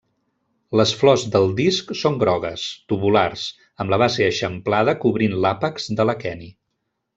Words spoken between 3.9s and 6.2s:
la base eixamplada cobrint l'àpex de